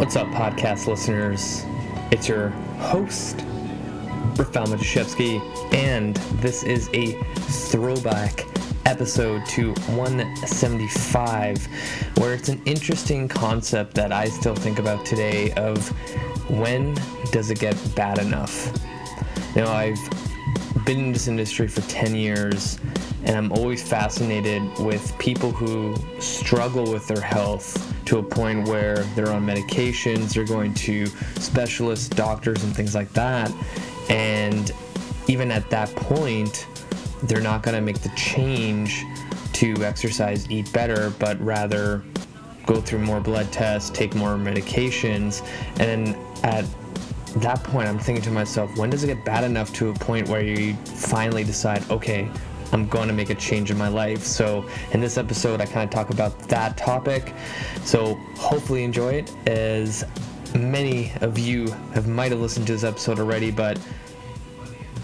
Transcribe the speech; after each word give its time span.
What's 0.00 0.16
up, 0.16 0.28
podcast 0.28 0.86
listeners? 0.86 1.66
It's 2.10 2.26
your 2.26 2.48
host, 2.78 3.44
Rafael 4.34 4.66
Matuszewski, 4.66 5.42
and 5.74 6.16
this 6.40 6.62
is 6.62 6.88
a 6.94 7.12
throwback 7.34 8.46
episode 8.86 9.44
to 9.48 9.74
175, 9.92 11.68
where 12.16 12.32
it's 12.32 12.48
an 12.48 12.62
interesting 12.64 13.28
concept 13.28 13.92
that 13.96 14.10
I 14.10 14.30
still 14.30 14.54
think 14.54 14.78
about 14.78 15.04
today 15.04 15.52
of 15.52 15.86
when 16.48 16.96
does 17.30 17.50
it 17.50 17.60
get 17.60 17.76
bad 17.94 18.20
enough? 18.20 18.72
You 19.54 19.64
know, 19.64 19.70
I've 19.70 20.00
been 20.86 20.98
in 20.98 21.12
this 21.12 21.28
industry 21.28 21.68
for 21.68 21.82
10 21.82 22.14
years 22.16 22.78
and 23.24 23.36
I'm 23.36 23.52
always 23.52 23.86
fascinated 23.86 24.62
with 24.78 25.16
people 25.18 25.52
who 25.52 25.94
struggle 26.20 26.90
with 26.90 27.06
their 27.06 27.20
health 27.20 27.90
to 28.10 28.18
a 28.18 28.22
point 28.24 28.66
where 28.66 28.96
they're 29.14 29.30
on 29.30 29.46
medications, 29.46 30.34
they're 30.34 30.44
going 30.44 30.74
to 30.74 31.06
specialists, 31.38 32.08
doctors, 32.08 32.64
and 32.64 32.74
things 32.74 32.92
like 32.92 33.08
that. 33.12 33.52
And 34.08 34.72
even 35.28 35.52
at 35.52 35.70
that 35.70 35.94
point, 35.94 36.66
they're 37.22 37.40
not 37.40 37.62
going 37.62 37.76
to 37.76 37.80
make 37.80 38.00
the 38.00 38.08
change 38.16 39.04
to 39.52 39.76
exercise, 39.84 40.50
eat 40.50 40.72
better, 40.72 41.10
but 41.20 41.40
rather 41.40 42.02
go 42.66 42.80
through 42.80 42.98
more 42.98 43.20
blood 43.20 43.52
tests, 43.52 43.90
take 43.90 44.12
more 44.16 44.34
medications, 44.34 45.46
and 45.78 46.16
at 46.42 46.64
that 47.36 47.62
point, 47.62 47.86
I'm 47.86 48.00
thinking 48.00 48.24
to 48.24 48.32
myself, 48.32 48.76
when 48.76 48.90
does 48.90 49.04
it 49.04 49.06
get 49.06 49.24
bad 49.24 49.44
enough 49.44 49.72
to 49.74 49.90
a 49.90 49.94
point 49.94 50.28
where 50.28 50.42
you 50.42 50.74
finally 50.74 51.44
decide, 51.44 51.88
okay, 51.92 52.28
I'm 52.72 52.86
going 52.86 53.08
to 53.08 53.14
make 53.14 53.30
a 53.30 53.34
change 53.34 53.70
in 53.70 53.78
my 53.78 53.88
life. 53.88 54.22
So, 54.22 54.64
in 54.92 55.00
this 55.00 55.18
episode, 55.18 55.60
I 55.60 55.66
kind 55.66 55.84
of 55.84 55.90
talk 55.90 56.10
about 56.10 56.38
that 56.48 56.76
topic. 56.76 57.34
So, 57.84 58.14
hopefully, 58.36 58.84
enjoy 58.84 59.14
it. 59.14 59.32
As 59.46 60.04
many 60.54 61.12
of 61.20 61.38
you 61.38 61.68
have 61.94 62.08
might 62.08 62.30
have 62.32 62.40
listened 62.40 62.66
to 62.68 62.72
this 62.72 62.84
episode 62.84 63.18
already, 63.18 63.50
but 63.50 63.78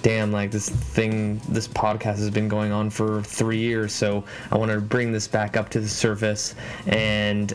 damn, 0.03 0.31
like 0.31 0.51
this 0.51 0.69
thing, 0.69 1.41
this 1.49 1.67
podcast 1.67 2.19
has 2.19 2.31
been 2.31 2.49
going 2.49 2.73
on 2.73 2.91
for 2.91 3.23
three 3.23 3.59
years. 3.59 3.93
So, 3.93 4.25
I 4.53 4.57
want 4.57 4.71
to 4.71 4.81
bring 4.81 5.13
this 5.13 5.27
back 5.27 5.57
up 5.57 5.69
to 5.71 5.81
the 5.81 5.89
surface 5.89 6.55
and 6.87 7.53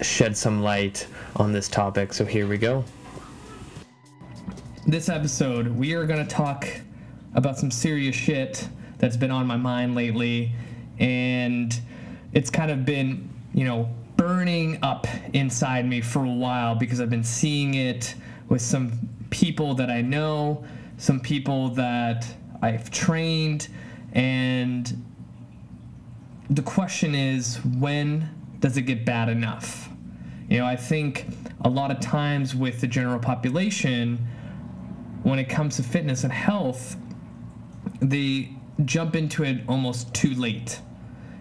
shed 0.00 0.36
some 0.36 0.62
light 0.62 1.06
on 1.36 1.52
this 1.52 1.68
topic. 1.68 2.12
So, 2.12 2.24
here 2.24 2.46
we 2.46 2.56
go. 2.56 2.84
This 4.86 5.08
episode, 5.08 5.68
we 5.68 5.92
are 5.94 6.06
going 6.06 6.24
to 6.24 6.30
talk 6.30 6.68
about 7.34 7.58
some 7.58 7.70
serious 7.70 8.16
shit 8.16 8.68
that's 9.00 9.16
been 9.16 9.30
on 9.30 9.46
my 9.46 9.56
mind 9.56 9.94
lately, 9.94 10.52
and 10.98 11.80
it's 12.32 12.50
kind 12.50 12.70
of 12.70 12.84
been, 12.84 13.28
you 13.52 13.64
know, 13.64 13.88
burning 14.16 14.78
up 14.82 15.06
inside 15.32 15.88
me 15.88 16.00
for 16.00 16.24
a 16.24 16.30
while 16.30 16.74
because 16.74 17.00
I've 17.00 17.10
been 17.10 17.24
seeing 17.24 17.74
it 17.74 18.14
with 18.48 18.60
some 18.60 19.08
people 19.30 19.74
that 19.74 19.90
I 19.90 20.02
know, 20.02 20.62
some 20.98 21.18
people 21.18 21.70
that 21.70 22.26
I've 22.60 22.90
trained, 22.90 23.68
and 24.12 25.02
the 26.50 26.62
question 26.62 27.14
is 27.14 27.58
when 27.64 28.28
does 28.60 28.76
it 28.76 28.82
get 28.82 29.06
bad 29.06 29.30
enough? 29.30 29.88
You 30.50 30.58
know, 30.58 30.66
I 30.66 30.76
think 30.76 31.26
a 31.64 31.70
lot 31.70 31.90
of 31.90 32.00
times 32.00 32.54
with 32.54 32.80
the 32.80 32.86
general 32.86 33.20
population, 33.20 34.18
when 35.22 35.38
it 35.38 35.48
comes 35.48 35.76
to 35.76 35.82
fitness 35.82 36.24
and 36.24 36.32
health, 36.32 36.96
the 38.02 38.50
jump 38.84 39.16
into 39.16 39.44
it 39.44 39.62
almost 39.68 40.12
too 40.14 40.34
late. 40.34 40.80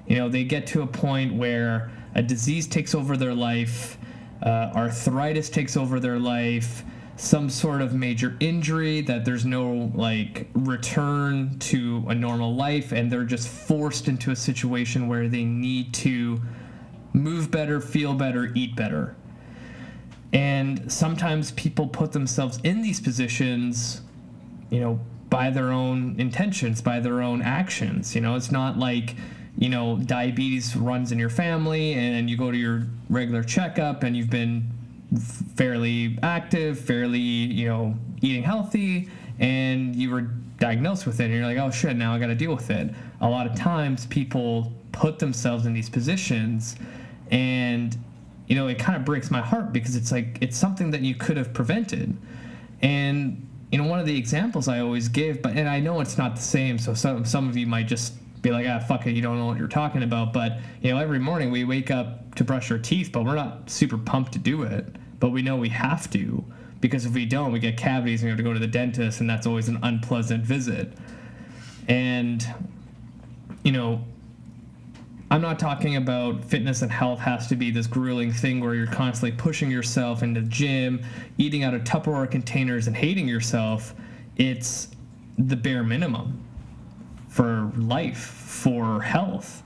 You 0.07 0.17
know, 0.17 0.29
they 0.29 0.43
get 0.43 0.65
to 0.67 0.81
a 0.81 0.87
point 0.87 1.33
where 1.33 1.91
a 2.15 2.23
disease 2.23 2.67
takes 2.67 2.95
over 2.95 3.15
their 3.15 3.33
life, 3.33 3.97
uh, 4.41 4.71
arthritis 4.75 5.49
takes 5.49 5.77
over 5.77 5.99
their 5.99 6.19
life, 6.19 6.83
some 7.15 7.49
sort 7.49 7.81
of 7.81 7.93
major 7.93 8.35
injury 8.39 9.01
that 9.01 9.25
there's 9.25 9.45
no 9.45 9.91
like 9.93 10.47
return 10.53 11.59
to 11.59 12.05
a 12.07 12.15
normal 12.15 12.55
life, 12.55 12.91
and 12.91 13.11
they're 13.11 13.25
just 13.25 13.47
forced 13.49 14.07
into 14.07 14.31
a 14.31 14.35
situation 14.35 15.07
where 15.07 15.27
they 15.27 15.43
need 15.43 15.93
to 15.93 16.41
move 17.13 17.51
better, 17.51 17.81
feel 17.81 18.13
better, 18.13 18.51
eat 18.55 18.75
better. 18.75 19.15
And 20.31 20.91
sometimes 20.91 21.51
people 21.51 21.87
put 21.87 22.11
themselves 22.11 22.59
in 22.63 22.81
these 22.81 23.01
positions, 23.01 24.01
you 24.69 24.79
know, 24.79 24.99
by 25.29 25.49
their 25.49 25.71
own 25.71 26.15
intentions, 26.17 26.81
by 26.81 26.99
their 26.99 27.21
own 27.21 27.41
actions. 27.41 28.15
You 28.15 28.21
know, 28.21 28.35
it's 28.35 28.51
not 28.51 28.77
like, 28.77 29.15
you 29.57 29.69
know, 29.69 29.97
diabetes 29.97 30.75
runs 30.75 31.11
in 31.11 31.19
your 31.19 31.29
family 31.29 31.93
and 31.93 32.29
you 32.29 32.37
go 32.37 32.51
to 32.51 32.57
your 32.57 32.87
regular 33.09 33.43
checkup 33.43 34.03
and 34.03 34.15
you've 34.15 34.29
been 34.29 34.69
fairly 35.55 36.17
active, 36.23 36.79
fairly, 36.79 37.19
you 37.19 37.67
know, 37.67 37.95
eating 38.21 38.43
healthy, 38.43 39.09
and 39.39 39.95
you 39.95 40.11
were 40.11 40.21
diagnosed 40.59 41.05
with 41.05 41.19
it 41.19 41.25
and 41.25 41.33
you're 41.33 41.45
like, 41.45 41.57
oh 41.57 41.71
shit, 41.71 41.95
now 41.95 42.13
I 42.13 42.19
got 42.19 42.27
to 42.27 42.35
deal 42.35 42.53
with 42.53 42.69
it. 42.69 42.93
A 43.21 43.29
lot 43.29 43.47
of 43.47 43.55
times 43.55 44.05
people 44.07 44.71
put 44.91 45.19
themselves 45.19 45.65
in 45.65 45.73
these 45.73 45.89
positions 45.89 46.75
and 47.31 47.97
you 48.47 48.55
know, 48.55 48.67
it 48.67 48.79
kind 48.79 48.97
of 48.97 49.05
breaks 49.05 49.29
my 49.29 49.41
heart 49.41 49.71
because 49.71 49.95
it's 49.95 50.11
like 50.11 50.39
it's 50.41 50.57
something 50.57 50.89
that 50.91 51.01
you 51.01 51.13
could 51.13 51.37
have 51.37 51.53
prevented. 51.53 52.17
And 52.81 53.47
you 53.71 53.77
know, 53.77 53.87
one 53.87 53.99
of 53.99 54.05
the 54.05 54.17
examples 54.17 54.67
I 54.67 54.79
always 54.79 55.07
give, 55.07 55.41
but 55.41 55.55
and 55.55 55.69
I 55.69 55.79
know 55.79 55.99
it's 56.01 56.17
not 56.17 56.35
the 56.35 56.41
same, 56.41 56.79
so 56.79 56.93
some 56.93 57.23
some 57.25 57.47
of 57.47 57.55
you 57.55 57.67
might 57.67 57.87
just 57.87 58.13
be 58.41 58.51
like, 58.51 58.65
ah, 58.67 58.79
fuck 58.79 59.05
it, 59.05 59.11
you 59.11 59.21
don't 59.21 59.37
know 59.37 59.45
what 59.45 59.57
you're 59.57 59.67
talking 59.67 60.03
about. 60.03 60.33
But 60.33 60.59
you 60.81 60.91
know, 60.91 60.99
every 60.99 61.19
morning 61.19 61.51
we 61.51 61.63
wake 61.65 61.91
up 61.91 62.35
to 62.35 62.43
brush 62.43 62.71
our 62.71 62.79
teeth, 62.79 63.11
but 63.11 63.25
we're 63.25 63.35
not 63.35 63.69
super 63.69 63.97
pumped 63.97 64.33
to 64.33 64.39
do 64.39 64.63
it. 64.63 64.95
But 65.19 65.29
we 65.29 65.41
know 65.41 65.57
we 65.57 65.69
have 65.69 66.09
to 66.11 66.43
because 66.81 67.05
if 67.05 67.13
we 67.13 67.25
don't, 67.25 67.51
we 67.51 67.59
get 67.59 67.77
cavities 67.77 68.21
and 68.21 68.27
we 68.27 68.29
have 68.29 68.37
to 68.37 68.43
go 68.43 68.53
to 68.53 68.59
the 68.59 68.67
dentist, 68.67 69.19
and 69.19 69.29
that's 69.29 69.45
always 69.45 69.67
an 69.67 69.79
unpleasant 69.83 70.43
visit. 70.43 70.93
And 71.87 72.45
you 73.63 73.71
know, 73.71 74.03
I'm 75.31 75.41
not 75.41 75.59
talking 75.59 75.95
about 75.95 76.43
fitness 76.43 76.81
and 76.81 76.91
health 76.91 77.19
has 77.19 77.45
to 77.47 77.55
be 77.55 77.69
this 77.69 77.85
grueling 77.85 78.31
thing 78.31 78.59
where 78.59 78.73
you're 78.73 78.87
constantly 78.87 79.37
pushing 79.37 79.69
yourself 79.69 80.23
into 80.23 80.41
the 80.41 80.47
gym, 80.47 81.03
eating 81.37 81.63
out 81.63 81.75
of 81.75 81.83
Tupperware 81.83 82.29
containers, 82.29 82.87
and 82.87 82.95
hating 82.95 83.27
yourself. 83.27 83.93
It's 84.37 84.87
the 85.37 85.55
bare 85.55 85.83
minimum 85.83 86.43
for 87.27 87.71
life, 87.77 88.17
for 88.17 89.01
health. 89.01 89.61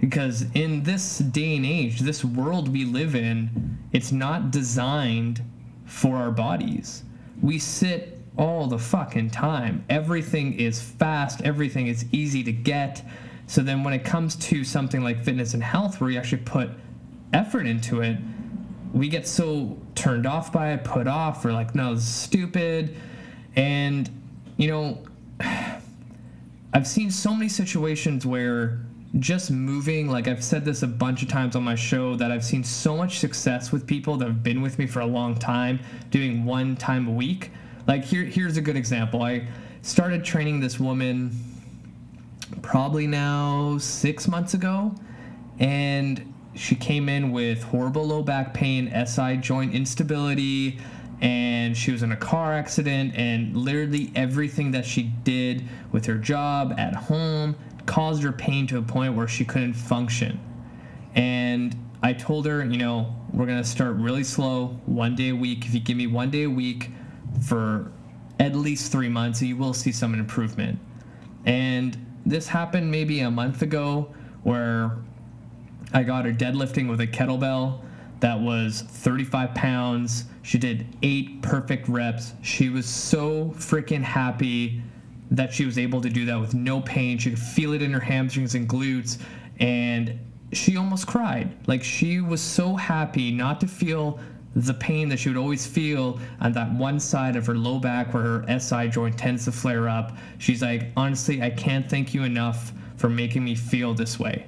Because 0.00 0.46
in 0.54 0.84
this 0.84 1.18
day 1.18 1.56
and 1.56 1.66
age, 1.66 2.00
this 2.00 2.24
world 2.24 2.68
we 2.68 2.84
live 2.84 3.16
in, 3.16 3.78
it's 3.92 4.12
not 4.12 4.52
designed 4.52 5.42
for 5.86 6.16
our 6.16 6.30
bodies. 6.30 7.02
We 7.42 7.58
sit 7.58 8.18
all 8.38 8.68
the 8.68 8.78
fucking 8.78 9.30
time. 9.30 9.84
Everything 9.90 10.54
is 10.54 10.80
fast, 10.80 11.42
everything 11.42 11.88
is 11.88 12.06
easy 12.12 12.44
to 12.44 12.52
get 12.52 13.02
so 13.50 13.62
then 13.62 13.82
when 13.82 13.92
it 13.92 14.04
comes 14.04 14.36
to 14.36 14.62
something 14.62 15.02
like 15.02 15.24
fitness 15.24 15.54
and 15.54 15.62
health, 15.62 16.00
where 16.00 16.08
you 16.08 16.20
actually 16.20 16.42
put 16.42 16.70
effort 17.32 17.66
into 17.66 18.00
it, 18.00 18.16
we 18.92 19.08
get 19.08 19.26
so 19.26 19.76
turned 19.96 20.24
off 20.24 20.52
by 20.52 20.72
it, 20.72 20.84
put 20.84 21.08
off, 21.08 21.44
or 21.44 21.52
like, 21.52 21.74
no, 21.74 21.96
this 21.96 22.04
is 22.04 22.14
stupid. 22.14 22.94
And, 23.56 24.08
you 24.56 24.68
know, 24.68 25.02
I've 26.72 26.86
seen 26.86 27.10
so 27.10 27.34
many 27.34 27.48
situations 27.48 28.24
where 28.24 28.86
just 29.18 29.50
moving, 29.50 30.06
like 30.06 30.28
I've 30.28 30.44
said 30.44 30.64
this 30.64 30.84
a 30.84 30.86
bunch 30.86 31.24
of 31.24 31.28
times 31.28 31.56
on 31.56 31.64
my 31.64 31.74
show, 31.74 32.14
that 32.14 32.30
I've 32.30 32.44
seen 32.44 32.62
so 32.62 32.96
much 32.96 33.18
success 33.18 33.72
with 33.72 33.84
people 33.84 34.16
that 34.18 34.28
have 34.28 34.44
been 34.44 34.62
with 34.62 34.78
me 34.78 34.86
for 34.86 35.00
a 35.00 35.06
long 35.06 35.34
time 35.34 35.80
doing 36.12 36.44
one 36.44 36.76
time 36.76 37.08
a 37.08 37.12
week. 37.12 37.50
Like, 37.88 38.04
here, 38.04 38.22
here's 38.22 38.56
a 38.58 38.62
good 38.62 38.76
example. 38.76 39.24
I 39.24 39.48
started 39.82 40.24
training 40.24 40.60
this 40.60 40.78
woman 40.78 41.32
probably 42.62 43.06
now 43.06 43.78
six 43.78 44.28
months 44.28 44.54
ago, 44.54 44.94
and 45.58 46.32
she 46.54 46.74
came 46.74 47.08
in 47.08 47.32
with 47.32 47.62
horrible 47.62 48.06
low 48.06 48.22
back 48.22 48.52
pain, 48.54 48.92
SI 49.06 49.36
joint 49.36 49.74
instability, 49.74 50.78
and 51.20 51.76
she 51.76 51.92
was 51.92 52.02
in 52.02 52.12
a 52.12 52.16
car 52.16 52.52
accident, 52.54 53.14
and 53.14 53.56
literally 53.56 54.10
everything 54.14 54.70
that 54.72 54.84
she 54.84 55.04
did 55.24 55.62
with 55.92 56.06
her 56.06 56.16
job 56.16 56.74
at 56.78 56.94
home 56.94 57.54
caused 57.86 58.22
her 58.22 58.32
pain 58.32 58.66
to 58.66 58.78
a 58.78 58.82
point 58.82 59.14
where 59.14 59.28
she 59.28 59.44
couldn't 59.44 59.74
function. 59.74 60.40
And 61.14 61.76
I 62.02 62.12
told 62.12 62.46
her, 62.46 62.64
you 62.64 62.78
know, 62.78 63.14
we're 63.32 63.46
gonna 63.46 63.64
start 63.64 63.96
really 63.96 64.24
slow, 64.24 64.78
one 64.86 65.14
day 65.14 65.30
a 65.30 65.36
week. 65.36 65.66
If 65.66 65.74
you 65.74 65.80
give 65.80 65.96
me 65.96 66.06
one 66.06 66.30
day 66.30 66.44
a 66.44 66.50
week 66.50 66.90
for 67.46 67.92
at 68.38 68.54
least 68.56 68.90
three 68.90 69.08
months, 69.08 69.42
you 69.42 69.56
will 69.56 69.74
see 69.74 69.92
some 69.92 70.14
improvement. 70.14 70.78
And 71.44 72.09
this 72.26 72.48
happened 72.48 72.90
maybe 72.90 73.20
a 73.20 73.30
month 73.30 73.62
ago 73.62 74.12
where 74.42 74.96
I 75.92 76.02
got 76.02 76.24
her 76.24 76.32
deadlifting 76.32 76.88
with 76.88 77.00
a 77.00 77.06
kettlebell 77.06 77.80
that 78.20 78.38
was 78.38 78.82
35 78.82 79.54
pounds. 79.54 80.24
She 80.42 80.58
did 80.58 80.86
eight 81.02 81.42
perfect 81.42 81.88
reps. 81.88 82.34
She 82.42 82.68
was 82.68 82.86
so 82.86 83.52
freaking 83.56 84.02
happy 84.02 84.82
that 85.30 85.52
she 85.52 85.64
was 85.64 85.78
able 85.78 86.00
to 86.00 86.10
do 86.10 86.24
that 86.26 86.38
with 86.38 86.54
no 86.54 86.80
pain. 86.80 87.18
She 87.18 87.30
could 87.30 87.38
feel 87.38 87.72
it 87.72 87.82
in 87.82 87.92
her 87.92 88.00
hamstrings 88.00 88.54
and 88.54 88.68
glutes. 88.68 89.18
And 89.58 90.18
she 90.52 90.76
almost 90.76 91.06
cried. 91.06 91.54
Like 91.66 91.82
she 91.82 92.20
was 92.20 92.40
so 92.40 92.74
happy 92.74 93.30
not 93.30 93.60
to 93.60 93.66
feel 93.66 94.18
the 94.56 94.74
pain 94.74 95.08
that 95.08 95.18
she 95.18 95.28
would 95.28 95.38
always 95.38 95.66
feel 95.66 96.18
on 96.40 96.52
that 96.52 96.72
one 96.72 96.98
side 96.98 97.36
of 97.36 97.46
her 97.46 97.54
low 97.54 97.78
back 97.78 98.12
where 98.12 98.22
her 98.22 98.58
SI 98.58 98.88
joint 98.88 99.16
tends 99.16 99.44
to 99.44 99.52
flare 99.52 99.88
up. 99.88 100.16
She's 100.38 100.60
like, 100.60 100.88
honestly, 100.96 101.40
I 101.40 101.50
can't 101.50 101.88
thank 101.88 102.12
you 102.12 102.24
enough 102.24 102.72
for 102.96 103.08
making 103.08 103.44
me 103.44 103.54
feel 103.54 103.94
this 103.94 104.18
way. 104.18 104.46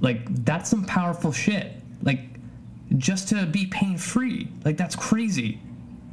Like, 0.00 0.44
that's 0.44 0.70
some 0.70 0.84
powerful 0.84 1.32
shit. 1.32 1.72
Like, 2.02 2.20
just 2.96 3.28
to 3.28 3.44
be 3.44 3.66
pain 3.66 3.98
free. 3.98 4.48
Like, 4.64 4.78
that's 4.78 4.96
crazy. 4.96 5.60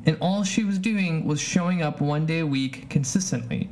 And 0.06 0.18
all 0.20 0.44
she 0.44 0.66
was 0.66 0.78
doing 0.78 1.26
was 1.26 1.40
showing 1.40 1.82
up 1.82 2.02
one 2.02 2.26
day 2.26 2.40
a 2.40 2.46
week 2.46 2.90
consistently. 2.90 3.70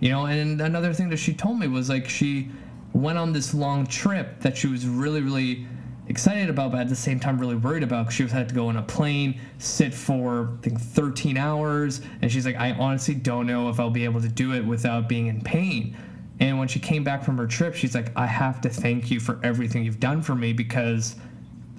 You 0.00 0.10
know, 0.10 0.26
and 0.26 0.60
another 0.60 0.92
thing 0.92 1.08
that 1.10 1.18
she 1.18 1.34
told 1.34 1.58
me 1.58 1.68
was 1.68 1.88
like 1.88 2.08
she 2.08 2.50
went 2.92 3.18
on 3.18 3.32
this 3.32 3.54
long 3.54 3.86
trip 3.86 4.40
that 4.40 4.56
she 4.56 4.66
was 4.66 4.86
really, 4.86 5.20
really 5.20 5.66
excited 6.08 6.50
about, 6.50 6.72
but 6.72 6.80
at 6.80 6.88
the 6.88 6.96
same 6.96 7.18
time 7.18 7.38
really 7.38 7.56
worried 7.56 7.82
about. 7.82 8.06
Cause 8.06 8.14
she 8.14 8.22
was 8.22 8.32
had 8.32 8.48
to 8.48 8.54
go 8.54 8.68
on 8.68 8.76
a 8.76 8.82
plane, 8.82 9.40
sit 9.58 9.94
for 9.94 10.54
I 10.58 10.62
think 10.62 10.80
13 10.80 11.36
hours, 11.36 12.00
and 12.22 12.30
she's 12.30 12.46
like, 12.46 12.56
I 12.56 12.72
honestly 12.72 13.14
don't 13.14 13.46
know 13.46 13.68
if 13.68 13.80
I'll 13.80 13.90
be 13.90 14.04
able 14.04 14.20
to 14.20 14.28
do 14.28 14.52
it 14.52 14.64
without 14.64 15.08
being 15.08 15.26
in 15.28 15.40
pain. 15.40 15.96
And 16.40 16.58
when 16.58 16.68
she 16.68 16.80
came 16.80 17.04
back 17.04 17.22
from 17.22 17.38
her 17.38 17.46
trip, 17.46 17.74
she's 17.74 17.94
like, 17.94 18.10
I 18.16 18.26
have 18.26 18.60
to 18.62 18.68
thank 18.68 19.10
you 19.10 19.20
for 19.20 19.38
everything 19.42 19.84
you've 19.84 20.00
done 20.00 20.20
for 20.20 20.34
me 20.34 20.52
because 20.52 21.16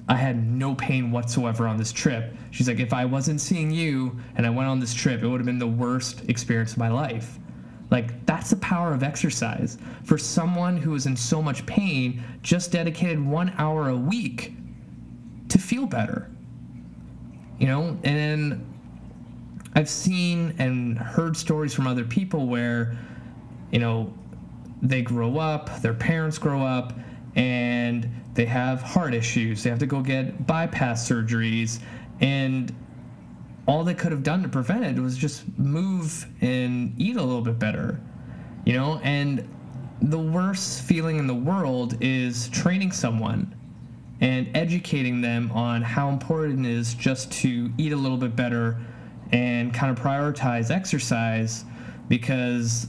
I 0.08 0.16
had 0.16 0.46
no 0.48 0.76
pain 0.76 1.12
whatsoever 1.12 1.68
on 1.68 1.78
this 1.78 1.92
trip. 1.92 2.36
She's 2.52 2.68
like, 2.68 2.80
if 2.80 2.94
I 2.94 3.06
wasn't 3.06 3.42
seeing 3.42 3.72
you 3.72 4.18
and 4.36 4.46
I 4.46 4.50
went 4.50 4.70
on 4.70 4.80
this 4.80 4.94
trip, 4.94 5.24
it 5.24 5.28
would 5.28 5.40
have 5.40 5.46
been 5.46 5.60
the 5.60 5.68
worst 5.68 6.30
experience 6.30 6.74
of 6.74 6.78
my 6.78 6.90
life. 6.90 7.40
Like, 7.92 8.26
that's 8.26 8.50
the 8.50 8.56
power 8.58 8.94
of 8.94 9.04
exercise. 9.04 9.78
For 10.04 10.18
someone 10.18 10.78
who 10.78 10.96
is 10.96 11.06
in 11.06 11.16
so 11.16 11.42
much 11.42 11.66
pain, 11.66 12.24
just 12.42 12.72
dedicated 12.72 13.24
one 13.24 13.54
hour 13.58 13.90
a 13.90 13.96
week 13.96 14.54
to 15.50 15.58
feel 15.58 15.86
better. 15.86 16.30
You 17.60 17.68
know, 17.68 17.98
and 18.04 18.66
I've 19.76 19.90
seen 19.90 20.56
and 20.58 20.98
heard 20.98 21.38
stories 21.38 21.74
from 21.74 21.86
other 21.88 22.04
people 22.04 22.48
where, 22.48 22.98
you 23.72 23.80
know, 23.80 24.14
they 24.82 25.02
grow 25.02 25.38
up, 25.38 25.82
their 25.82 25.94
parents 25.94 26.38
grow 26.38 26.64
up, 26.64 26.94
and 27.36 28.10
they 28.34 28.46
have 28.46 28.82
heart 28.82 29.14
issues. 29.14 29.64
They 29.64 29.70
have 29.70 29.80
to 29.80 29.86
go 29.86 30.02
get 30.02 30.46
bypass 30.48 31.08
surgeries, 31.08 31.80
and 32.20 32.74
all 33.68 33.84
they 33.84 33.94
could 33.94 34.12
have 34.12 34.24
done 34.24 34.44
to 34.44 34.50
prevent 34.50 34.86
it 34.86 35.02
was 35.02 35.18
just 35.18 35.44
move 35.58 36.28
and 36.42 36.94
eat 37.00 37.16
a 37.16 37.22
little 37.22 37.42
bit 37.42 37.58
better, 37.58 38.00
you 38.64 38.74
know? 38.74 39.00
And 39.04 39.48
the 40.02 40.20
worst 40.20 40.84
feeling 40.84 41.18
in 41.18 41.28
the 41.28 41.36
world 41.36 41.98
is 42.02 42.48
training 42.50 42.92
someone 42.92 43.56
and 44.22 44.50
educating 44.56 45.22
them 45.22 45.52
on 45.52 45.82
how 45.82 46.10
important 46.10 46.66
it 46.66 46.72
is 46.72 46.94
just 46.94 47.32
to 47.32 47.72
eat 47.78 47.92
a 47.92 47.96
little 47.96 48.18
bit 48.18 48.36
better 48.36 48.78
and 49.32 49.74
kind 49.74 49.98
of 49.98 50.04
prioritize 50.04 50.70
exercise 50.70 51.66
because 52.08 52.88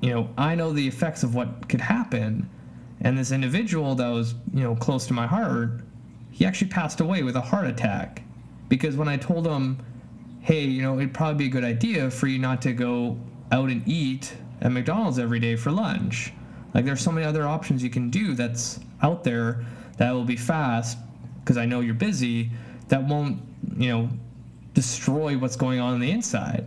you 0.00 0.10
know 0.10 0.28
I 0.38 0.54
know 0.54 0.72
the 0.72 0.86
effects 0.86 1.22
of 1.22 1.34
what 1.34 1.68
could 1.68 1.80
happen 1.80 2.48
and 3.00 3.18
this 3.18 3.32
individual 3.32 3.94
that 3.96 4.08
was 4.08 4.34
you 4.54 4.62
know 4.62 4.76
close 4.76 5.06
to 5.08 5.12
my 5.12 5.26
heart 5.26 5.80
he 6.30 6.46
actually 6.46 6.70
passed 6.70 7.00
away 7.00 7.22
with 7.22 7.36
a 7.36 7.40
heart 7.40 7.66
attack 7.66 8.22
because 8.72 8.96
when 8.96 9.06
I 9.06 9.18
told 9.18 9.46
him, 9.46 9.76
hey, 10.40 10.64
you 10.64 10.80
know, 10.80 10.96
it'd 10.96 11.12
probably 11.12 11.44
be 11.44 11.44
a 11.44 11.52
good 11.52 11.62
idea 11.62 12.10
for 12.10 12.26
you 12.26 12.38
not 12.38 12.62
to 12.62 12.72
go 12.72 13.18
out 13.50 13.68
and 13.68 13.86
eat 13.86 14.32
at 14.62 14.72
McDonald's 14.72 15.18
every 15.18 15.40
day 15.40 15.56
for 15.56 15.70
lunch. 15.70 16.32
Like 16.72 16.86
there's 16.86 17.02
so 17.02 17.12
many 17.12 17.26
other 17.26 17.46
options 17.46 17.82
you 17.82 17.90
can 17.90 18.08
do 18.08 18.32
that's 18.32 18.80
out 19.02 19.24
there 19.24 19.62
that 19.98 20.10
will 20.12 20.24
be 20.24 20.36
fast 20.36 20.96
because 21.40 21.58
I 21.58 21.66
know 21.66 21.80
you're 21.80 21.92
busy 21.92 22.50
that 22.88 23.06
won't, 23.06 23.42
you 23.76 23.90
know, 23.90 24.08
destroy 24.72 25.36
what's 25.36 25.54
going 25.54 25.78
on 25.78 25.92
on 25.92 26.00
the 26.00 26.10
inside. 26.10 26.66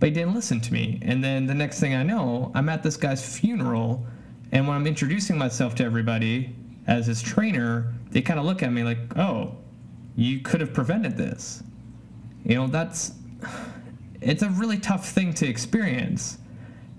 But 0.00 0.10
he 0.10 0.14
didn't 0.14 0.34
listen 0.34 0.60
to 0.60 0.70
me. 0.70 0.98
And 1.00 1.24
then 1.24 1.46
the 1.46 1.54
next 1.54 1.80
thing 1.80 1.94
I 1.94 2.02
know, 2.02 2.52
I'm 2.54 2.68
at 2.68 2.82
this 2.82 2.98
guy's 2.98 3.38
funeral 3.38 4.04
and 4.52 4.68
when 4.68 4.76
I'm 4.76 4.86
introducing 4.86 5.38
myself 5.38 5.74
to 5.76 5.84
everybody 5.84 6.54
as 6.86 7.06
his 7.06 7.22
trainer, 7.22 7.94
they 8.10 8.20
kind 8.20 8.38
of 8.38 8.44
look 8.44 8.62
at 8.62 8.70
me 8.70 8.84
like, 8.84 9.16
"Oh, 9.16 9.56
you 10.16 10.40
could 10.40 10.60
have 10.60 10.72
prevented 10.72 11.16
this. 11.16 11.62
You 12.44 12.56
know, 12.56 12.66
that's 12.66 13.12
it's 14.20 14.42
a 14.42 14.50
really 14.50 14.78
tough 14.78 15.08
thing 15.08 15.32
to 15.34 15.46
experience. 15.46 16.38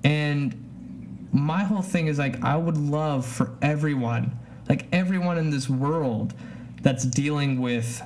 And 0.03 1.29
my 1.31 1.63
whole 1.63 1.81
thing 1.81 2.07
is 2.07 2.19
like 2.19 2.43
I 2.43 2.57
would 2.57 2.77
love 2.77 3.25
for 3.25 3.55
everyone, 3.61 4.37
like 4.67 4.87
everyone 4.91 5.37
in 5.37 5.49
this 5.49 5.69
world 5.69 6.33
that's 6.81 7.05
dealing 7.05 7.61
with 7.61 8.01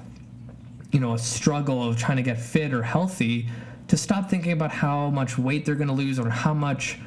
you 0.92 1.00
know, 1.00 1.13
a 1.13 1.19
struggle 1.19 1.88
of 1.88 1.98
trying 1.98 2.18
to 2.18 2.24
get 2.24 2.39
fit 2.39 2.74
or 2.74 2.81
healthy 2.81 3.50
to 3.88 3.98
stop 3.98 4.30
thinking 4.30 4.51
about 4.51 4.71
how 4.71 5.09
much 5.09 5.38
weight 5.38 5.65
they're 5.65 5.75
going 5.75 5.88
to 5.88 5.94
lose 5.94 6.19
or 6.19 6.30
how 6.30 6.54
much 6.54 6.98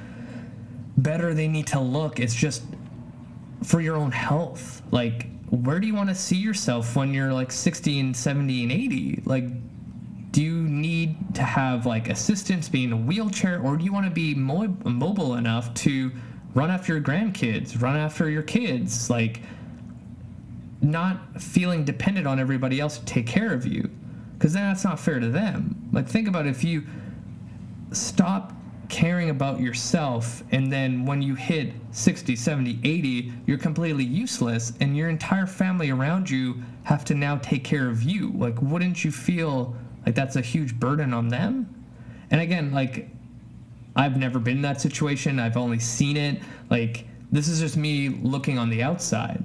better 0.97 1.35
they 1.35 1.49
need 1.49 1.67
to 1.69 1.81
look. 1.81 2.21
It's 2.21 2.35
just 2.35 2.63
for 3.63 3.81
your 3.81 3.97
own 3.97 4.13
health. 4.13 4.83
Like 4.91 5.27
where 5.51 5.81
do 5.81 5.87
you 5.87 5.95
want 5.95 6.09
to 6.09 6.15
see 6.15 6.37
yourself 6.37 6.95
when 6.95 7.13
you're 7.13 7.33
like 7.33 7.51
60 7.51 8.01
and 8.01 8.17
70 8.17 8.63
and 8.63 8.73
80? 8.73 9.23
Like, 9.25 9.45
do 10.31 10.43
you 10.43 10.63
need 10.63 11.35
to 11.35 11.43
have 11.43 11.87
like 11.87 12.09
assistance, 12.09 12.69
being 12.69 12.85
in 12.85 12.93
a 12.93 12.97
wheelchair, 12.97 13.61
or 13.61 13.77
do 13.77 13.85
you 13.85 13.93
want 13.93 14.07
to 14.07 14.13
be 14.13 14.35
mo- 14.35 14.77
mobile 14.85 15.35
enough 15.35 15.75
to 15.75 16.13
run 16.55 16.71
after 16.71 16.95
your 16.95 17.03
grandkids, 17.03 17.81
run 17.83 17.97
after 17.97 18.31
your 18.31 18.43
kids? 18.43 19.11
Like, 19.11 19.43
not 20.83 21.41
feeling 21.43 21.85
dependent 21.85 22.27
on 22.27 22.39
everybody 22.39 22.81
else 22.81 22.99
to 22.99 23.05
take 23.05 23.27
care 23.27 23.53
of 23.53 23.67
you, 23.67 23.91
because 24.35 24.53
then 24.53 24.63
that's 24.69 24.85
not 24.85 25.01
fair 25.01 25.19
to 25.19 25.29
them. 25.29 25.89
Like, 25.93 26.09
think 26.09 26.29
about 26.29 26.47
if 26.47 26.63
you 26.63 26.87
stop 27.91 28.53
caring 28.91 29.31
about 29.31 29.61
yourself 29.61 30.43
and 30.51 30.71
then 30.71 31.07
when 31.07 31.23
you 31.23 31.35
hit 31.35 31.73
60 31.93 32.37
70 32.37 32.81
80 32.83 33.33
you're 33.47 33.57
completely 33.57 34.05
useless 34.05 34.73
and 34.81 34.97
your 34.97 35.09
entire 35.09 35.47
family 35.47 35.91
around 35.91 36.29
you 36.29 36.61
have 36.83 37.05
to 37.05 37.15
now 37.15 37.37
take 37.37 37.63
care 37.63 37.89
of 37.89 38.03
you. 38.03 38.33
Like 38.33 38.61
wouldn't 38.61 39.05
you 39.05 39.13
feel 39.13 39.77
like 40.05 40.15
that's 40.15 40.37
a 40.37 40.41
huge 40.41 40.75
burden 40.75 41.15
on 41.15 41.29
them? 41.29 41.73
And 42.31 42.41
again 42.41 42.73
like 42.73 43.09
i've 43.97 44.17
never 44.17 44.39
been 44.39 44.57
in 44.57 44.63
that 44.63 44.81
situation. 44.81 45.39
I've 45.39 45.57
only 45.57 45.79
seen 45.79 46.17
it. 46.17 46.43
Like 46.69 47.07
this 47.31 47.49
is 47.49 47.61
just 47.61 47.77
me 47.77 48.09
looking 48.09 48.59
on 48.59 48.69
the 48.71 48.83
outside. 48.83 49.43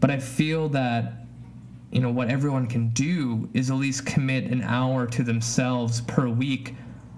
But 0.00 0.10
i 0.10 0.18
feel 0.18 0.68
that 0.70 1.14
you 1.90 2.00
know 2.00 2.10
what 2.10 2.28
everyone 2.28 2.66
can 2.66 2.88
do 2.90 3.48
is 3.54 3.70
at 3.70 3.76
least 3.76 4.06
commit 4.06 4.44
an 4.44 4.62
hour 4.62 5.06
to 5.06 5.22
themselves 5.22 6.00
per 6.02 6.28
week 6.28 6.74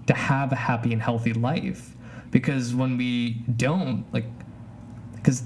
to 0.07 0.13
have 0.13 0.51
a 0.51 0.55
happy 0.55 0.93
and 0.93 1.01
healthy 1.01 1.33
life. 1.33 1.95
Because 2.31 2.75
when 2.75 2.97
we 2.97 3.43
don't 3.55 4.05
like 4.13 4.25
because 5.15 5.43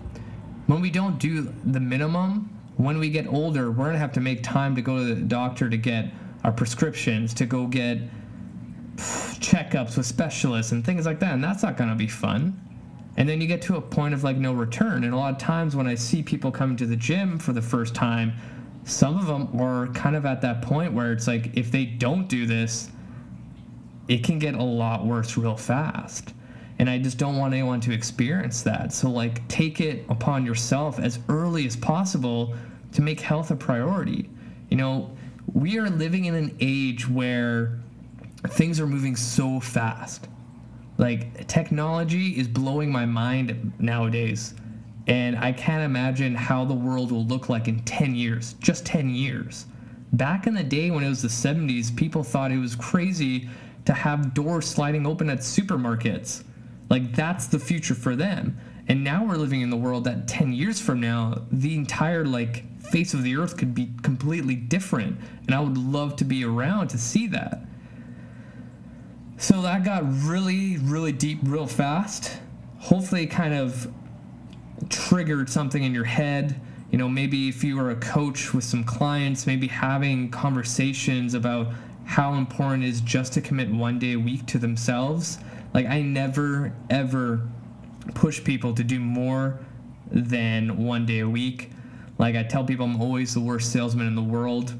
when 0.66 0.80
we 0.80 0.90
don't 0.90 1.18
do 1.18 1.52
the 1.64 1.80
minimum 1.80 2.50
when 2.76 2.98
we 2.98 3.08
get 3.08 3.26
older 3.28 3.70
we're 3.70 3.84
going 3.84 3.92
to 3.92 3.98
have 3.98 4.12
to 4.12 4.20
make 4.20 4.42
time 4.42 4.74
to 4.74 4.82
go 4.82 4.98
to 4.98 5.14
the 5.14 5.20
doctor 5.20 5.70
to 5.70 5.76
get 5.76 6.06
our 6.42 6.50
prescriptions 6.50 7.32
to 7.34 7.46
go 7.46 7.66
get 7.66 7.98
checkups 8.96 9.96
with 9.96 10.06
specialists 10.06 10.72
and 10.72 10.84
things 10.84 11.06
like 11.06 11.20
that 11.20 11.32
and 11.34 11.44
that's 11.44 11.62
not 11.62 11.76
going 11.76 11.90
to 11.90 11.96
be 11.96 12.08
fun. 12.08 12.60
And 13.16 13.28
then 13.28 13.40
you 13.40 13.46
get 13.46 13.62
to 13.62 13.76
a 13.76 13.80
point 13.80 14.12
of 14.12 14.24
like 14.24 14.36
no 14.36 14.52
return. 14.52 15.04
And 15.04 15.14
a 15.14 15.16
lot 15.16 15.32
of 15.32 15.38
times 15.38 15.76
when 15.76 15.86
i 15.86 15.94
see 15.94 16.22
people 16.22 16.50
coming 16.50 16.76
to 16.78 16.86
the 16.86 16.96
gym 16.96 17.38
for 17.38 17.52
the 17.52 17.62
first 17.62 17.94
time 17.94 18.32
some 18.84 19.18
of 19.18 19.26
them 19.26 19.60
are 19.60 19.86
kind 19.88 20.14
of 20.14 20.26
at 20.26 20.42
that 20.42 20.60
point 20.60 20.92
where 20.92 21.12
it's 21.12 21.26
like 21.26 21.56
if 21.56 21.70
they 21.70 21.84
don't 21.84 22.28
do 22.28 22.46
this 22.46 22.90
it 24.08 24.24
can 24.24 24.38
get 24.38 24.54
a 24.54 24.62
lot 24.62 25.06
worse 25.06 25.36
real 25.36 25.56
fast. 25.56 26.34
And 26.78 26.90
I 26.90 26.98
just 26.98 27.18
don't 27.18 27.36
want 27.36 27.54
anyone 27.54 27.80
to 27.82 27.92
experience 27.92 28.62
that. 28.62 28.92
So, 28.92 29.08
like, 29.08 29.46
take 29.48 29.80
it 29.80 30.04
upon 30.08 30.44
yourself 30.44 30.98
as 30.98 31.20
early 31.28 31.66
as 31.66 31.76
possible 31.76 32.54
to 32.92 33.02
make 33.02 33.20
health 33.20 33.50
a 33.50 33.56
priority. 33.56 34.28
You 34.70 34.76
know, 34.76 35.16
we 35.52 35.78
are 35.78 35.88
living 35.88 36.24
in 36.24 36.34
an 36.34 36.56
age 36.60 37.08
where 37.08 37.78
things 38.48 38.80
are 38.80 38.86
moving 38.86 39.14
so 39.14 39.60
fast. 39.60 40.28
Like, 40.98 41.46
technology 41.46 42.30
is 42.38 42.48
blowing 42.48 42.90
my 42.90 43.06
mind 43.06 43.72
nowadays. 43.78 44.54
And 45.06 45.38
I 45.38 45.52
can't 45.52 45.82
imagine 45.82 46.34
how 46.34 46.64
the 46.64 46.74
world 46.74 47.12
will 47.12 47.26
look 47.26 47.48
like 47.48 47.68
in 47.68 47.80
10 47.80 48.14
years, 48.14 48.54
just 48.54 48.84
10 48.86 49.10
years. 49.10 49.66
Back 50.14 50.46
in 50.46 50.54
the 50.54 50.62
day 50.62 50.90
when 50.90 51.04
it 51.04 51.08
was 51.08 51.22
the 51.22 51.28
70s, 51.28 51.94
people 51.94 52.22
thought 52.22 52.50
it 52.50 52.58
was 52.58 52.74
crazy 52.74 53.48
to 53.84 53.92
have 53.92 54.34
doors 54.34 54.66
sliding 54.66 55.06
open 55.06 55.30
at 55.30 55.38
supermarkets. 55.38 56.44
Like 56.90 57.14
that's 57.14 57.46
the 57.46 57.58
future 57.58 57.94
for 57.94 58.16
them. 58.16 58.58
And 58.88 59.02
now 59.02 59.24
we're 59.24 59.36
living 59.36 59.62
in 59.62 59.70
the 59.70 59.76
world 59.76 60.04
that 60.04 60.28
10 60.28 60.52
years 60.52 60.80
from 60.80 61.00
now, 61.00 61.42
the 61.50 61.74
entire 61.74 62.24
like 62.24 62.64
face 62.80 63.14
of 63.14 63.22
the 63.22 63.36
earth 63.36 63.56
could 63.56 63.74
be 63.74 63.90
completely 64.02 64.54
different. 64.54 65.18
And 65.46 65.54
I 65.54 65.60
would 65.60 65.78
love 65.78 66.16
to 66.16 66.24
be 66.24 66.44
around 66.44 66.88
to 66.88 66.98
see 66.98 67.26
that. 67.28 67.60
So 69.36 69.62
that 69.62 69.84
got 69.84 70.04
really, 70.22 70.78
really 70.78 71.12
deep 71.12 71.38
real 71.42 71.66
fast. 71.66 72.38
Hopefully, 72.78 73.26
kind 73.26 73.54
of 73.54 73.90
triggered 74.90 75.48
something 75.48 75.82
in 75.82 75.94
your 75.94 76.04
head 76.04 76.60
you 76.94 76.98
know, 76.98 77.08
maybe 77.08 77.48
if 77.48 77.64
you 77.64 77.76
were 77.76 77.90
a 77.90 77.96
coach 77.96 78.54
with 78.54 78.62
some 78.62 78.84
clients, 78.84 79.48
maybe 79.48 79.66
having 79.66 80.30
conversations 80.30 81.34
about 81.34 81.72
how 82.04 82.34
important 82.34 82.84
it 82.84 82.88
is 82.88 83.00
just 83.00 83.32
to 83.34 83.40
commit 83.40 83.70
one 83.70 83.98
day 83.98 84.12
a 84.12 84.18
week 84.18 84.46
to 84.46 84.58
themselves. 84.58 85.38
Like, 85.72 85.86
I 85.86 86.02
never, 86.02 86.72
ever 86.90 87.48
push 88.14 88.42
people 88.42 88.74
to 88.74 88.84
do 88.84 89.00
more 89.00 89.58
than 90.10 90.84
one 90.84 91.06
day 91.06 91.20
a 91.20 91.28
week. 91.28 91.70
Like, 92.18 92.36
I 92.36 92.42
tell 92.42 92.64
people 92.64 92.86
I'm 92.86 93.00
always 93.00 93.34
the 93.34 93.40
worst 93.40 93.72
salesman 93.72 94.06
in 94.06 94.14
the 94.14 94.22
world, 94.22 94.74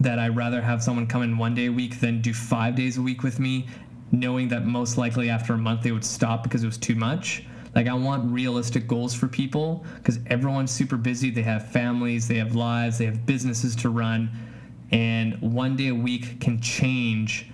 that 0.00 0.18
I'd 0.18 0.36
rather 0.36 0.60
have 0.60 0.82
someone 0.82 1.06
come 1.06 1.22
in 1.22 1.38
one 1.38 1.54
day 1.54 1.66
a 1.66 1.72
week 1.72 2.00
than 2.00 2.20
do 2.20 2.34
five 2.34 2.74
days 2.74 2.98
a 2.98 3.02
week 3.02 3.22
with 3.22 3.38
me, 3.38 3.66
knowing 4.12 4.48
that 4.48 4.64
most 4.64 4.98
likely 4.98 5.30
after 5.30 5.54
a 5.54 5.58
month 5.58 5.82
they 5.82 5.92
would 5.92 6.04
stop 6.04 6.42
because 6.42 6.62
it 6.62 6.66
was 6.66 6.78
too 6.78 6.94
much. 6.94 7.44
Like 7.74 7.86
I 7.86 7.94
want 7.94 8.30
realistic 8.30 8.86
goals 8.88 9.14
for 9.14 9.28
people 9.28 9.84
because 9.96 10.18
everyone's 10.26 10.70
super 10.70 10.96
busy. 10.96 11.30
They 11.30 11.42
have 11.42 11.70
families, 11.70 12.26
they 12.26 12.36
have 12.36 12.54
lives, 12.54 12.98
they 12.98 13.04
have 13.06 13.26
businesses 13.26 13.76
to 13.76 13.90
run, 13.90 14.30
and 14.90 15.40
one 15.40 15.76
day 15.76 15.88
a 15.88 15.94
week 15.94 16.40
can 16.40 16.60
change 16.60 17.46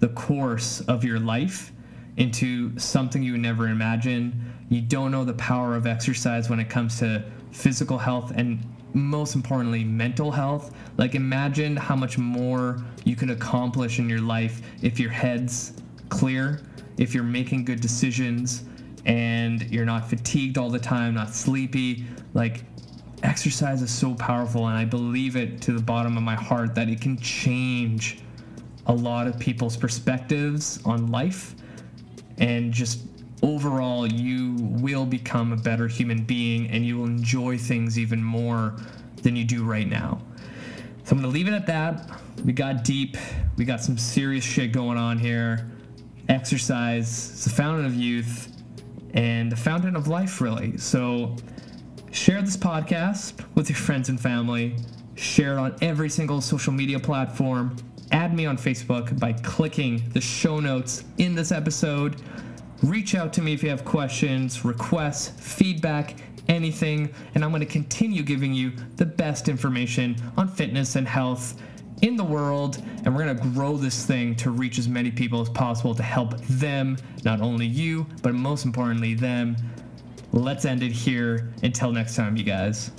the 0.00 0.08
course 0.08 0.80
of 0.82 1.04
your 1.04 1.18
life 1.18 1.72
into 2.16 2.78
something 2.78 3.22
you 3.22 3.32
would 3.32 3.40
never 3.40 3.68
imagine. 3.68 4.52
You 4.68 4.80
don't 4.82 5.10
know 5.10 5.24
the 5.24 5.34
power 5.34 5.74
of 5.74 5.86
exercise 5.86 6.50
when 6.50 6.60
it 6.60 6.68
comes 6.68 6.98
to 6.98 7.24
physical 7.52 7.98
health 7.98 8.32
and 8.34 8.58
most 8.94 9.34
importantly 9.34 9.84
mental 9.84 10.30
health. 10.30 10.74
Like 10.98 11.14
imagine 11.14 11.76
how 11.76 11.96
much 11.96 12.18
more 12.18 12.82
you 13.04 13.16
can 13.16 13.30
accomplish 13.30 13.98
in 13.98 14.08
your 14.08 14.20
life 14.20 14.60
if 14.82 15.00
your 15.00 15.10
head's 15.10 15.72
clear, 16.08 16.60
if 16.98 17.14
you're 17.14 17.24
making 17.24 17.64
good 17.64 17.80
decisions, 17.80 18.64
and 19.04 19.62
you're 19.70 19.84
not 19.84 20.08
fatigued 20.08 20.58
all 20.58 20.70
the 20.70 20.78
time, 20.78 21.14
not 21.14 21.34
sleepy. 21.34 22.04
Like, 22.34 22.64
exercise 23.22 23.82
is 23.82 23.90
so 23.90 24.14
powerful, 24.14 24.68
and 24.68 24.76
I 24.76 24.84
believe 24.84 25.36
it 25.36 25.60
to 25.62 25.72
the 25.72 25.82
bottom 25.82 26.16
of 26.16 26.22
my 26.22 26.34
heart 26.34 26.74
that 26.74 26.88
it 26.88 27.00
can 27.00 27.18
change 27.18 28.18
a 28.86 28.92
lot 28.92 29.26
of 29.26 29.38
people's 29.38 29.76
perspectives 29.76 30.80
on 30.84 31.10
life 31.10 31.54
and 32.38 32.72
just 32.72 33.00
overall 33.42 34.06
you 34.06 34.56
will 34.58 35.04
become 35.04 35.52
a 35.52 35.56
better 35.56 35.86
human 35.88 36.24
being 36.24 36.68
and 36.70 36.84
you 36.84 36.98
will 36.98 37.06
enjoy 37.06 37.58
things 37.58 37.98
even 37.98 38.22
more 38.22 38.74
than 39.22 39.36
you 39.36 39.44
do 39.44 39.64
right 39.64 39.88
now. 39.88 40.20
So 41.04 41.16
I'm 41.16 41.20
going 41.20 41.22
to 41.22 41.28
leave 41.28 41.48
it 41.48 41.54
at 41.54 41.66
that. 41.66 42.20
We 42.44 42.52
got 42.52 42.84
deep. 42.84 43.16
We 43.56 43.64
got 43.64 43.80
some 43.80 43.98
serious 43.98 44.44
shit 44.44 44.72
going 44.72 44.98
on 44.98 45.18
here. 45.18 45.70
Exercise 46.28 47.08
is 47.08 47.44
the 47.44 47.50
fountain 47.50 47.84
of 47.84 47.94
youth 47.94 48.48
and 49.14 49.50
the 49.50 49.56
fountain 49.56 49.96
of 49.96 50.08
life, 50.08 50.40
really. 50.40 50.78
So 50.78 51.36
share 52.12 52.42
this 52.42 52.58
podcast 52.58 53.42
with 53.54 53.70
your 53.70 53.76
friends 53.76 54.10
and 54.10 54.20
family. 54.20 54.76
Share 55.14 55.54
it 55.54 55.58
on 55.58 55.76
every 55.80 56.10
single 56.10 56.40
social 56.40 56.72
media 56.72 57.00
platform. 57.00 57.74
Add 58.12 58.34
me 58.34 58.44
on 58.44 58.58
Facebook 58.58 59.18
by 59.18 59.32
clicking 59.32 60.08
the 60.10 60.20
show 60.20 60.60
notes 60.60 61.04
in 61.16 61.34
this 61.34 61.50
episode. 61.50 62.20
Reach 62.82 63.14
out 63.14 63.32
to 63.32 63.42
me 63.42 63.54
if 63.54 63.62
you 63.62 63.70
have 63.70 63.84
questions, 63.84 64.64
requests, 64.64 65.28
feedback, 65.40 66.16
anything, 66.48 67.12
and 67.34 67.42
I'm 67.42 67.50
going 67.50 67.60
to 67.60 67.66
continue 67.66 68.22
giving 68.22 68.52
you 68.52 68.72
the 68.96 69.06
best 69.06 69.48
information 69.48 70.16
on 70.36 70.48
fitness 70.48 70.96
and 70.96 71.08
health 71.08 71.60
in 72.02 72.16
the 72.16 72.24
world, 72.24 72.82
and 73.04 73.14
we're 73.14 73.24
gonna 73.24 73.52
grow 73.54 73.76
this 73.76 74.04
thing 74.04 74.34
to 74.34 74.50
reach 74.50 74.76
as 74.76 74.88
many 74.88 75.10
people 75.10 75.40
as 75.40 75.48
possible 75.48 75.94
to 75.94 76.02
help 76.02 76.36
them, 76.42 76.96
not 77.24 77.40
only 77.40 77.64
you, 77.64 78.04
but 78.22 78.34
most 78.34 78.64
importantly, 78.64 79.14
them. 79.14 79.56
Let's 80.32 80.64
end 80.64 80.82
it 80.82 80.92
here. 80.92 81.50
Until 81.62 81.92
next 81.92 82.16
time, 82.16 82.36
you 82.36 82.44
guys. 82.44 82.90